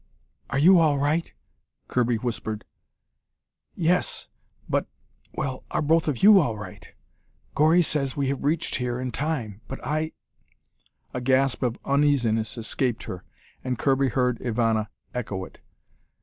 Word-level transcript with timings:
"Are 0.49 0.57
you 0.57 0.79
all 0.79 0.97
right?" 0.97 1.31
Kirby 1.87 2.15
whispered. 2.15 2.65
"Yes. 3.75 4.29
But 4.67 4.87
Well, 5.31 5.63
are 5.69 5.83
both 5.83 6.07
of 6.07 6.23
you 6.23 6.39
all 6.39 6.57
right? 6.57 6.87
Gori 7.53 7.83
says 7.83 8.17
we 8.17 8.27
have 8.29 8.43
reached 8.43 8.77
here 8.77 8.99
in 8.99 9.11
time, 9.11 9.61
but 9.67 9.79
I" 9.85 10.13
A 11.13 11.21
gasp 11.21 11.61
of 11.61 11.77
uneasiness 11.85 12.57
escaped 12.57 13.03
her, 13.03 13.23
and 13.63 13.77
Kirby 13.77 14.07
heard 14.09 14.39
Ivana 14.39 14.87
echo 15.13 15.45
it. 15.45 15.59